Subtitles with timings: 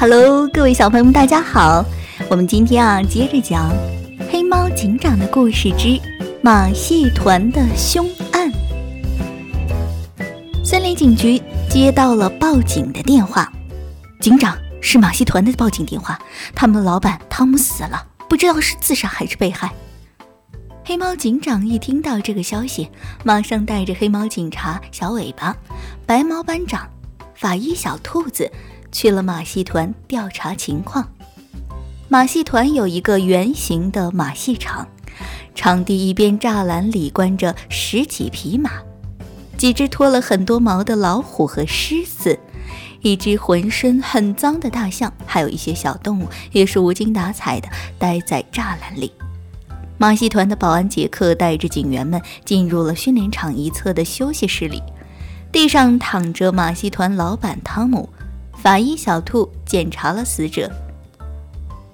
[0.00, 1.84] Hello，各位小朋友们，大家好。
[2.30, 3.68] 我们今天啊，接着讲
[4.30, 6.00] 《黑猫警长的故事之
[6.40, 8.48] 马戏团的凶案》。
[10.64, 13.52] 森林警局接到了报警的电话，
[14.20, 16.16] 警长是马戏团的报警电话，
[16.54, 19.68] 他们的老板汤姆死了，不知道是自杀还是被害。
[20.84, 22.88] 黑猫警长一听到这个消息，
[23.24, 25.56] 马上带着黑猫警察小尾巴、
[26.06, 26.88] 白猫班长、
[27.34, 28.48] 法医小兔子。
[28.90, 31.08] 去了马戏团调查情况。
[32.08, 34.88] 马戏团有一个圆形的马戏场，
[35.54, 38.70] 场地一边栅栏里关着十几匹马，
[39.58, 42.38] 几只脱了很多毛的老虎和狮子，
[43.02, 49.12] 一只浑身很脏的大象，还有一些小动物也是无精打采的待在栅栏里。
[49.98, 54.82] 马戏团的保安杰克带着警员们进入了训练场一侧的休息室里，
[55.52, 58.08] 地上躺着马戏团老板汤姆。
[58.60, 60.70] 法医小兔检查了死者，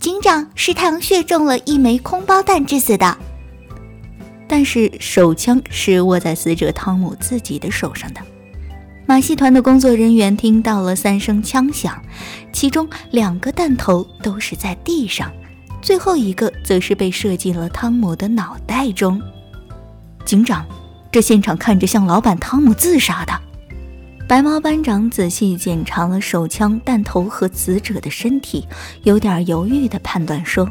[0.00, 3.16] 警长是太阳穴中了一枚空包弹致死的，
[4.48, 8.20] 但是手枪是握在死者汤姆自己的手上的。
[9.06, 12.02] 马戏团的工作人员听到了三声枪响，
[12.52, 15.32] 其中两个弹头都是在地上，
[15.80, 19.18] 最后一个则是被射进了汤姆的脑袋中。
[20.26, 20.66] 警长，
[21.10, 23.47] 这现场看着像老板汤姆自杀的。
[24.28, 28.68] 白猫班长仔细检查了手枪弹头和死者的身体，
[29.04, 30.68] 有点犹豫的判断说：“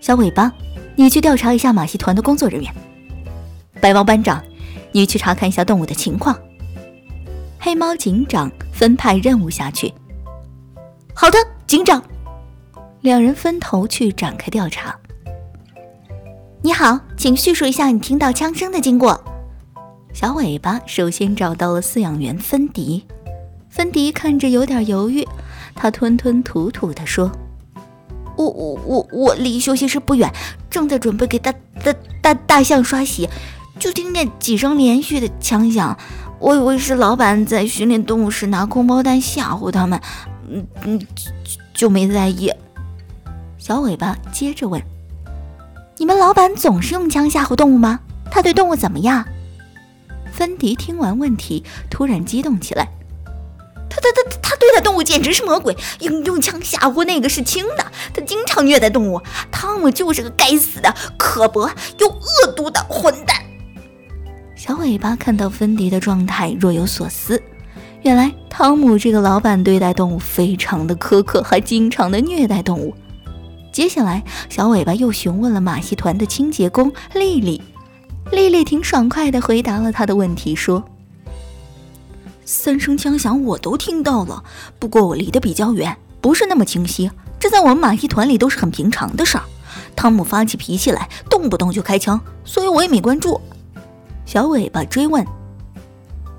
[0.00, 0.50] 小尾巴，
[0.96, 2.74] 你去调查一下马戏团的工作人员。
[3.82, 4.42] 白猫班长，
[4.92, 6.34] 你去查看一下动物的情况。
[7.58, 9.92] 黑猫警长分派任务下去。
[11.12, 12.02] 好的，警长。
[13.02, 14.98] 两人分头去展开调查。
[16.62, 19.22] 你好，请叙述一下你听到枪声的经过。”
[20.14, 23.04] 小尾巴首先找到了饲养员芬迪，
[23.68, 25.26] 芬迪看着有点犹豫，
[25.74, 27.32] 他吞吞吐吐地说
[28.38, 30.32] ：“我我我我离休息室不远，
[30.70, 31.52] 正在准备给大
[31.82, 31.92] 大
[32.22, 33.28] 大大象刷洗，
[33.80, 35.98] 就听见几声连续的枪响，
[36.38, 40.00] 我以为是老板在训练动物时拿空包弹吓唬他们，
[40.48, 41.30] 嗯嗯，就
[41.74, 42.52] 就没在意。”
[43.58, 44.80] 小尾巴接着问
[45.98, 47.98] ：“你们老板总是用枪吓唬动物吗？
[48.30, 49.26] 他对动物怎么样？”
[50.34, 52.88] 芬迪听完问题，突然激动起来。
[53.88, 57.86] 他他他他对待动物简直是魔鬼，用用枪吓唬那个是轻的。
[58.12, 59.22] 他经常虐待动物。
[59.52, 63.36] 汤姆就是个该死的、刻薄又恶毒的混蛋。
[64.56, 67.40] 小尾巴看到芬迪的状态，若有所思。
[68.02, 72.92] 原来汤姆这个老板对待动物非常的苛刻，还经常的虐待动物。
[73.72, 77.62] 接下来，小尾巴又询问了马戏团的清洁工丽丽。
[78.34, 80.84] 丽丽挺爽快地回答了他的问题，说
[82.44, 84.42] ：“三声枪响我都听到了，
[84.78, 87.10] 不过我离得比较远，不是那么清晰。
[87.38, 89.44] 这在我们马戏团里都是很平常的事儿。
[89.94, 93.40] 汤姆发起脾气来，动不动就开枪，所以我也没关注。”
[94.26, 95.24] 小尾巴追问：“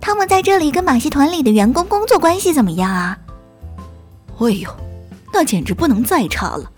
[0.00, 3.18] 汤姆在这里跟马戏团里的员工工作关系怎么样啊
[4.40, 4.68] ？”“哎呦，
[5.32, 6.70] 那简直不能再差了。”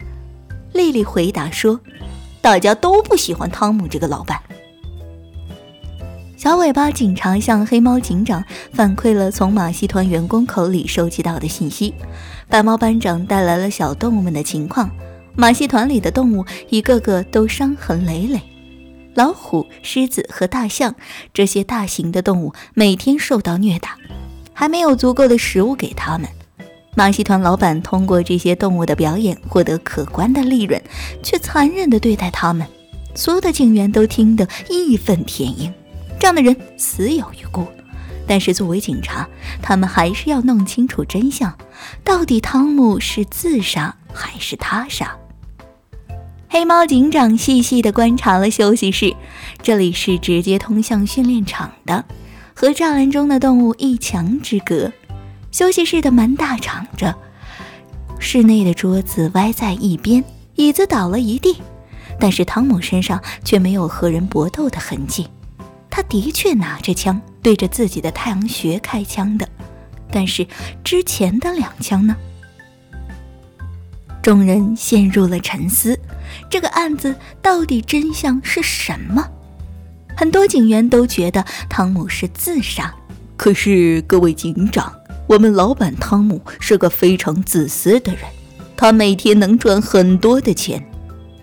[0.75, 1.81] 丽丽回答说
[2.43, 4.39] ：“大家都不喜欢汤姆这个老板。”
[6.39, 11.93] 小尾巴警察向黑猫警长反馈了从马戏团员工口里收集到的信息。
[12.49, 14.89] 白猫班长带来了小动物们的情况。
[15.35, 18.41] 马戏团里的动物一个个都伤痕累累，
[19.15, 20.95] 老虎、狮子和大象
[21.35, 23.97] 这些大型的动物每天受到虐打，
[24.53, 26.29] 还没有足够的食物给他们。
[26.95, 30.81] 马戏团老板通过这些动物的表演获得可观的利润，
[31.21, 32.65] 却残忍地对待他们。
[33.17, 35.75] 所有的警员都听得义愤填膺。
[36.29, 37.67] 这样的人死有余辜，
[38.27, 39.27] 但是作为警察，
[39.63, 41.57] 他们还是要弄清楚真相：
[42.05, 45.17] 到底汤姆是自杀还是他杀？
[46.51, 49.17] 黑猫警长细细地观察了休息室，
[49.63, 52.05] 这里是直接通向训练场的，
[52.53, 54.93] 和栅栏中的动物一墙之隔。
[55.51, 57.17] 休息室的门大敞着，
[58.19, 60.23] 室内的桌子歪在一边，
[60.57, 61.57] 椅子倒了一地，
[62.21, 65.27] 但是汤姆身上却没有和人搏斗的痕迹。
[65.99, 69.49] 他的确拿着枪对着自己的太阳穴开枪的，
[70.13, 70.47] 但是
[70.85, 72.15] 之前的两枪呢？
[74.23, 75.99] 众人陷入了沉思，
[76.49, 77.13] 这个案子
[77.43, 79.29] 到底真相是什么？
[80.17, 82.95] 很多警员都觉得汤姆是自杀，
[83.37, 84.93] 可是各位警长，
[85.27, 88.23] 我们老板汤姆是个非常自私的人，
[88.77, 90.81] 他每天能赚很多的钱，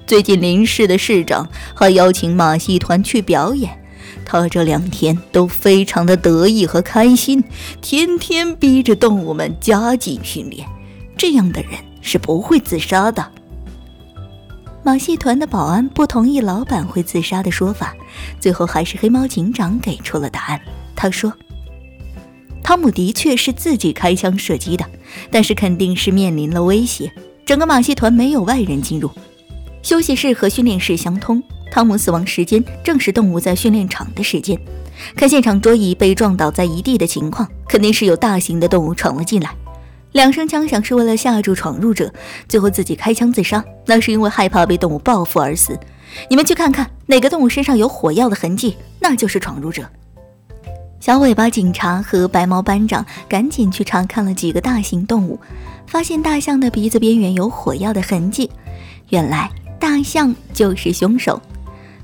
[0.07, 3.77] 最近林市的市长还邀请马戏团去表演。
[4.25, 7.43] 他这两天都非常的得意和开心，
[7.81, 10.67] 天天逼着动物们加紧训练。
[11.15, 13.31] 这样的人是不会自杀的。
[14.83, 17.95] 马戏团的保安不同意老板会自杀的说法，
[18.39, 20.61] 最后还是黑猫警长给出了答案。
[20.95, 21.33] 他说
[22.61, 24.85] ：“汤姆的确是自己开枪射击的，
[25.31, 27.11] 但是肯定是面临了威胁。
[27.45, 29.09] 整个马戏团没有外人进入，
[29.81, 31.41] 休息室和训练室相通。
[31.71, 34.59] 汤姆死亡时间正是动物在训练场的时间。
[35.15, 39.53] 看现场桌椅被撞倒在一地的情况，肯定是有大型的动物闯了进来。”
[40.13, 42.09] 两声枪响是为了吓住闯入者，
[42.47, 45.77] 最后自己开枪自杀，那是因为害怕被动物报复而死。
[46.29, 49.83] 你们去看看哪个动物身上有火药的痕迹，那就是闯入者。
[51.01, 55.37] 小尾巴警察和白毛班长赶紧去查看了几个大型动物，
[55.85, 58.49] 发现大象的鼻子边缘有火药的痕迹，
[59.09, 61.41] 原来大象就是凶手。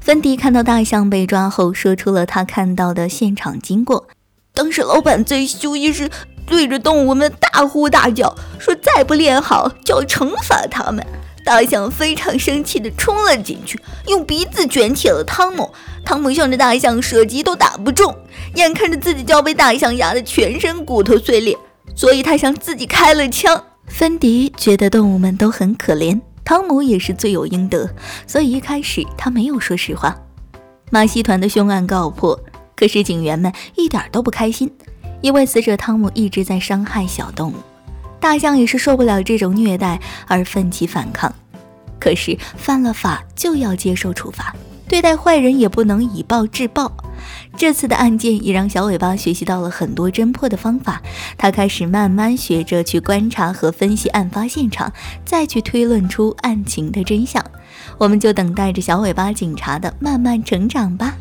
[0.01, 4.07] 芬迪看到大象被抓后，说出了他看到的现场经过。
[4.53, 6.09] 当时老板在休息室。
[6.47, 11.05] 对着动物们大呼大叫，说再不练好就要惩罚他们。
[11.45, 15.71] 大象非常生气地冲了进去，用鼻子卷起了汤姆。
[16.03, 18.13] 汤姆向着大象射击都打不中，
[18.55, 21.57] 眼看着自己就要被大象压得全身骨头碎裂，
[21.95, 23.63] 所以他向自己开了枪。
[23.87, 26.19] 芬迪觉得动物们都很可怜，
[26.51, 27.89] 汤姆也是罪有应得，
[28.27, 30.13] 所以一开始他没有说实话。
[30.89, 32.37] 马戏团的凶案告破，
[32.75, 34.69] 可是警员们一点都不开心。
[35.21, 37.55] 因为死者汤姆一直在伤害小动物，
[38.19, 41.33] 大象也是受不了这种虐待而奋起反抗。
[41.97, 44.53] 可是犯了法就要接受处罚，
[44.91, 46.91] 对待坏人也不能以暴制暴。
[47.55, 51.01] 这次的案件也让小尾巴学习到了很多侦破的方法，
[51.37, 54.91] 他开始慢慢学着去观察和分析案发现场，
[55.23, 57.41] 再去推论出案情的真相。
[57.97, 61.15] 我们就等待着小尾巴警察的慢慢成长吧。